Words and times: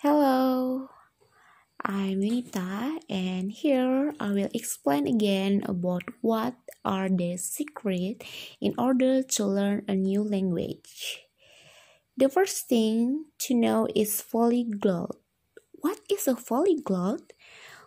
Hello, 0.00 0.88
I'm 1.84 2.24
Yunita, 2.24 3.04
and 3.10 3.52
here 3.52 4.14
I 4.16 4.32
will 4.32 4.48
explain 4.56 5.04
again 5.06 5.60
about 5.68 6.08
what 6.24 6.56
are 6.86 7.10
the 7.12 7.36
secrets 7.36 8.24
in 8.64 8.72
order 8.80 9.20
to 9.20 9.44
learn 9.44 9.84
a 9.88 9.94
new 9.94 10.24
language. 10.24 11.28
The 12.16 12.32
first 12.32 12.64
thing 12.64 13.28
to 13.44 13.52
know 13.52 13.88
is 13.94 14.24
polyglot. 14.24 15.20
What 15.84 16.00
is 16.08 16.24
a 16.24 16.32
polyglot? 16.32 17.36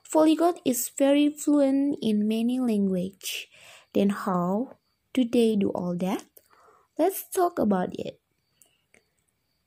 Polyglot 0.05 0.61
is 0.63 0.93
very 0.93 1.33
fluent 1.33 1.97
in 1.97 2.27
many 2.29 2.59
languages. 2.59 3.49
Then 3.97 4.13
how 4.13 4.77
do 5.17 5.25
they 5.25 5.57
do 5.57 5.73
all 5.73 5.97
that? 5.97 6.29
Let's 6.93 7.25
talk 7.25 7.57
about 7.57 7.97
it. 7.97 8.21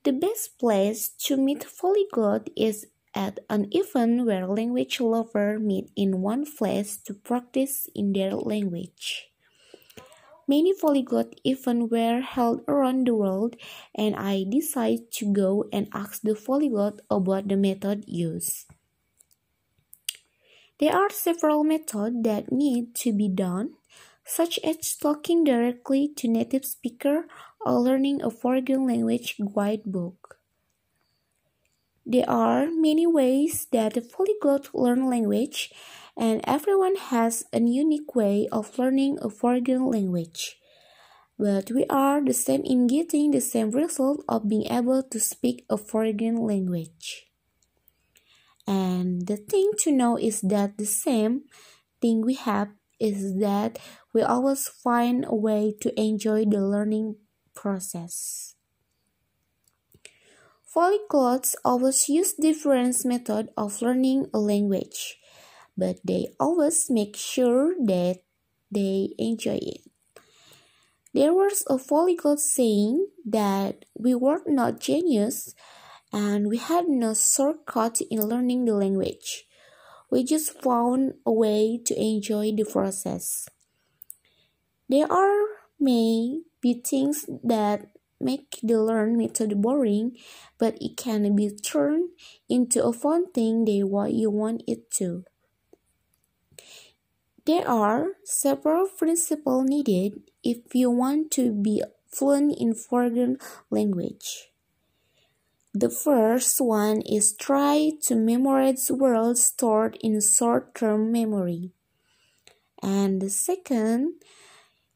The 0.07 0.13
best 0.13 0.57
place 0.57 1.09
to 1.27 1.35
meet 1.35 1.67
polyglot 1.67 2.49
is 2.55 2.87
at 3.13 3.41
an 3.49 3.67
event 3.71 4.25
where 4.25 4.47
language 4.47 5.01
lovers 5.01 5.59
meet 5.59 5.91
in 5.97 6.21
one 6.21 6.45
place 6.45 6.95
to 7.11 7.13
practice 7.13 7.89
in 7.93 8.13
their 8.13 8.31
language. 8.31 9.27
Many 10.47 10.73
polyglot 10.79 11.35
events 11.43 11.91
were 11.91 12.21
held 12.21 12.63
around 12.69 13.05
the 13.05 13.15
world, 13.15 13.57
and 13.93 14.15
I 14.15 14.45
decided 14.47 15.11
to 15.19 15.33
go 15.33 15.65
and 15.73 15.89
ask 15.91 16.21
the 16.21 16.35
polyglot 16.35 17.01
about 17.11 17.49
the 17.49 17.57
method 17.57 18.05
used. 18.07 18.63
There 20.79 20.95
are 20.95 21.09
several 21.09 21.65
methods 21.65 22.23
that 22.23 22.49
need 22.49 22.95
to 23.03 23.11
be 23.11 23.27
done, 23.27 23.75
such 24.27 24.59
as 24.63 24.95
talking 24.95 25.43
directly 25.43 26.11
to 26.17 26.27
native 26.27 26.65
speaker 26.65 27.25
or 27.65 27.79
learning 27.79 28.21
a 28.21 28.29
foreign 28.29 28.85
language 28.85 29.39
guidebook. 29.55 30.37
There 32.05 32.29
are 32.29 32.67
many 32.71 33.07
ways 33.07 33.67
that 33.71 33.97
a 33.97 34.01
polyglot 34.01 34.73
learn 34.73 35.09
language, 35.09 35.71
and 36.15 36.41
everyone 36.43 36.95
has 36.95 37.43
a 37.51 37.59
unique 37.59 38.15
way 38.15 38.47
of 38.51 38.77
learning 38.77 39.19
a 39.21 39.29
foreign 39.29 39.91
language. 39.91 40.59
But 41.37 41.69
we 41.71 41.85
are 41.89 42.23
the 42.23 42.33
same 42.33 42.63
in 42.63 42.87
getting 42.87 43.31
the 43.31 43.41
same 43.41 43.71
result 43.71 44.23
of 44.27 44.49
being 44.49 44.65
able 44.71 45.03
to 45.03 45.19
speak 45.19 45.65
a 45.69 45.77
foreign 45.77 46.37
language. 46.37 47.27
And 48.65 49.27
the 49.27 49.37
thing 49.37 49.71
to 49.83 49.91
know 49.91 50.17
is 50.17 50.41
that 50.41 50.77
the 50.77 50.85
same 50.85 51.43
thing 52.01 52.21
we 52.21 52.35
have 52.35 52.69
is 52.99 53.39
that 53.39 53.79
we 54.13 54.21
always 54.21 54.67
find 54.67 55.25
a 55.27 55.35
way 55.35 55.75
to 55.81 55.99
enjoy 55.99 56.45
the 56.45 56.61
learning 56.61 57.15
process. 57.53 58.55
Polyglots 60.77 61.55
always 61.65 62.07
use 62.07 62.33
different 62.33 62.95
methods 63.03 63.49
of 63.57 63.81
learning 63.81 64.27
a 64.31 64.37
language, 64.37 65.17
but 65.75 65.97
they 66.05 66.27
always 66.39 66.87
make 66.87 67.15
sure 67.15 67.73
that 67.81 68.21
they 68.69 69.09
enjoy 69.17 69.57
it. 69.57 69.81
There 71.15 71.33
was 71.33 71.63
a 71.67 71.79
polyglot 71.79 72.39
saying 72.39 73.07
that 73.25 73.85
we 73.97 74.13
were 74.13 74.41
not 74.45 74.79
genius 74.79 75.55
and 76.13 76.47
we 76.47 76.57
had 76.57 76.87
no 76.87 77.15
shortcut 77.15 77.99
in 78.11 78.21
learning 78.21 78.65
the 78.65 78.75
language. 78.75 79.46
We 80.09 80.23
just 80.23 80.61
found 80.61 81.15
a 81.25 81.31
way 81.31 81.79
to 81.85 81.93
enjoy 81.99 82.51
the 82.51 82.63
process. 82.63 83.47
There 84.87 85.11
are 85.11 85.45
may 85.79 86.41
be 86.61 86.81
things 86.81 87.25
that 87.43 87.91
make 88.19 88.59
the 88.63 88.81
learn 88.81 89.17
method 89.17 89.61
boring, 89.61 90.17
but 90.57 90.77
it 90.81 90.97
can 90.97 91.35
be 91.35 91.49
turned 91.49 92.09
into 92.49 92.83
a 92.83 92.93
fun 92.93 93.31
thing 93.31 93.65
that 93.65 93.87
what 93.87 94.13
you 94.13 94.31
want 94.31 94.63
it 94.67 94.89
to. 94.91 95.23
There 97.45 97.67
are 97.67 98.17
several 98.25 98.87
principles 98.87 99.69
needed 99.69 100.23
if 100.43 100.73
you 100.73 100.91
want 100.91 101.31
to 101.31 101.53
be 101.53 101.83
fluent 102.11 102.57
in 102.59 102.73
foreign 102.73 103.37
language. 103.69 104.49
The 105.73 105.89
first 105.89 106.59
one 106.59 107.01
is 107.01 107.35
try 107.35 107.91
to 108.03 108.15
memorize 108.15 108.89
words 108.89 109.45
stored 109.45 109.97
in 110.01 110.19
short-term 110.21 111.11
memory. 111.11 111.71
And 112.81 113.21
the 113.21 113.29
second 113.29 114.21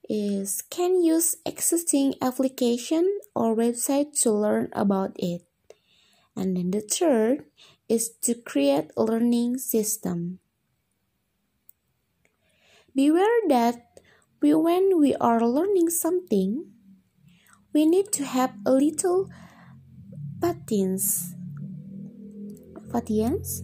is 0.09 0.61
can 0.61 1.03
use 1.03 1.35
existing 1.45 2.15
application 2.21 3.19
or 3.35 3.55
website 3.55 4.19
to 4.21 4.31
learn 4.31 4.69
about 4.73 5.11
it. 5.17 5.43
And 6.35 6.57
then 6.57 6.71
the 6.71 6.81
third 6.81 7.45
is 7.87 8.09
to 8.23 8.35
create 8.35 8.91
a 8.95 9.03
learning 9.03 9.57
system. 9.57 10.39
Beware 12.95 13.41
that 13.49 13.99
we, 14.41 14.53
when 14.53 14.99
we 14.99 15.15
are 15.15 15.45
learning 15.45 15.89
something, 15.89 16.71
we 17.73 17.85
need 17.85 18.11
to 18.13 18.25
have 18.25 18.53
a 18.65 18.71
little 18.71 19.29
patience. 20.41 21.35
Patience? 22.91 23.63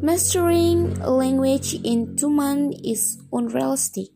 Mastering 0.00 0.98
language 1.00 1.74
in 1.84 2.16
two 2.16 2.30
months 2.30 2.80
is 2.82 3.22
unrealistic 3.32 4.08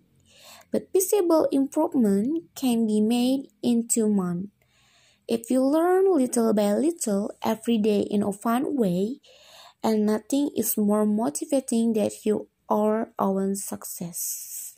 but 0.72 0.90
visible 0.90 1.46
improvement 1.52 2.48
can 2.56 2.86
be 2.86 3.00
made 3.00 3.52
in 3.62 3.86
two 3.86 4.08
months. 4.08 4.48
If 5.28 5.50
you 5.50 5.62
learn 5.62 6.10
little 6.10 6.52
by 6.54 6.72
little 6.72 7.30
every 7.44 7.78
day 7.78 8.00
in 8.00 8.24
a 8.24 8.32
fun 8.32 8.74
way, 8.76 9.20
and 9.84 10.06
nothing 10.06 10.50
is 10.56 10.76
more 10.76 11.04
motivating 11.04 11.92
than 11.92 12.10
your 12.24 12.46
own 12.68 13.54
success. 13.54 14.74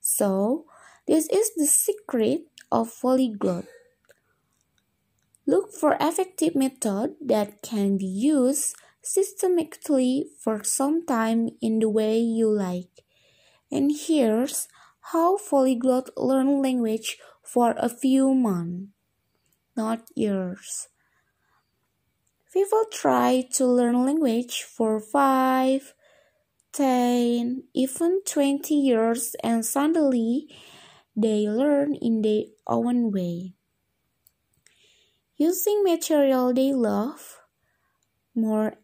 So, 0.00 0.66
this 1.06 1.28
is 1.28 1.50
the 1.56 1.66
secret 1.66 2.42
of 2.70 2.92
polyglot. 3.00 3.64
Look 5.46 5.72
for 5.72 5.96
effective 6.00 6.56
method 6.56 7.14
that 7.20 7.62
can 7.62 7.98
be 7.98 8.06
used 8.06 8.74
systematically 9.00 10.26
for 10.42 10.64
some 10.64 11.06
time 11.06 11.50
in 11.62 11.78
the 11.78 11.88
way 11.88 12.18
you 12.18 12.50
like. 12.50 13.06
And 13.70 13.94
here's 13.94 14.66
how 15.12 15.38
polyglot 15.38 16.10
learn 16.16 16.60
language 16.60 17.18
for 17.44 17.74
a 17.78 17.88
few 17.88 18.34
months, 18.34 18.90
not 19.76 20.02
years. 20.16 20.88
People 22.52 22.84
try 22.90 23.46
to 23.52 23.66
learn 23.66 24.04
language 24.04 24.64
for 24.64 24.98
5, 24.98 25.94
10, 26.72 27.62
even 27.72 28.20
20 28.26 28.74
years 28.74 29.36
and 29.44 29.64
suddenly 29.64 30.48
they 31.14 31.46
learn 31.46 31.94
in 31.94 32.22
their 32.22 32.50
own 32.66 33.12
way. 33.12 33.54
Using 35.36 35.82
material 35.84 36.52
they 36.52 36.72
love, 36.72 37.40
more 38.34 38.78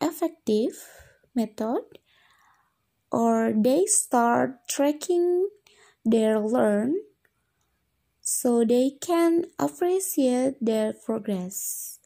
effective 0.00 0.88
method 1.34 1.98
or 3.12 3.52
they 3.54 3.86
start 3.86 4.66
tracking 4.68 5.48
their 6.04 6.38
learn 6.38 6.94
so 8.20 8.64
they 8.64 8.92
can 9.00 9.44
appreciate 9.58 10.54
their 10.60 10.92
progress. 10.92 11.98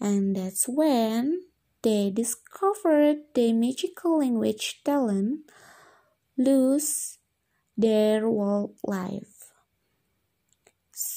And 0.00 0.36
that's 0.36 0.66
when 0.68 1.42
they 1.82 2.10
discovered 2.10 3.18
their 3.34 3.54
magical 3.54 4.18
language 4.18 4.80
talent 4.84 5.50
lose 6.36 7.18
their 7.76 8.22
whole 8.22 8.74
life. 8.84 9.37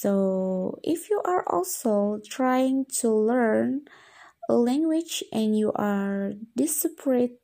So, 0.01 0.79
if 0.81 1.12
you 1.12 1.22
are 1.25 1.45
also 1.45 2.17
trying 2.25 2.89
to 3.06 3.13
learn 3.13 3.85
a 4.49 4.55
language 4.58 5.23
and 5.31 5.53
you 5.55 5.72
are 5.78 6.34
desperate 6.58 7.37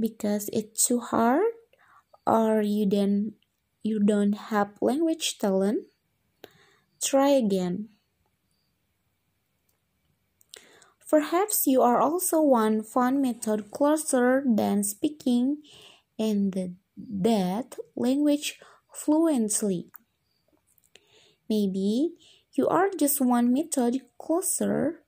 because 0.00 0.48
it's 0.54 0.86
too 0.86 1.00
hard 1.00 1.52
or 2.26 2.62
you 2.62 2.88
then 2.88 3.36
you 3.82 4.00
don't 4.00 4.48
have 4.48 4.80
language 4.80 5.36
talent 5.36 5.84
try 7.04 7.28
again. 7.28 7.92
Perhaps 11.10 11.66
you 11.66 11.82
are 11.82 12.00
also 12.00 12.40
one 12.40 12.82
fun 12.82 13.20
method 13.20 13.70
closer 13.70 14.42
than 14.48 14.82
speaking 14.82 15.60
in 16.16 16.52
the 16.56 16.72
that 16.96 17.76
language 17.94 18.58
fluently 18.94 19.92
maybe 21.48 22.14
you 22.54 22.68
are 22.68 22.90
just 22.90 23.20
one 23.20 23.52
method 23.52 24.00
closer 24.18 25.02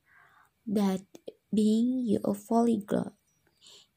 that 0.67 1.03
being 1.55 2.05
you 2.07 2.21
a 2.25 2.35
polyglot 2.35 3.15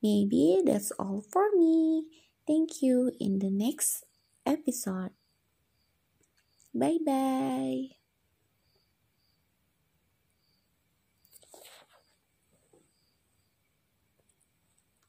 Maybe 0.03 0.61
that's 0.65 0.91
all 0.99 1.21
for 1.21 1.49
me. 1.55 2.05
Thank 2.47 2.81
you 2.81 3.11
in 3.19 3.39
the 3.39 3.49
next 3.49 4.05
episode. 4.45 5.11
Bye 6.73 6.99
bye. 7.05 8.00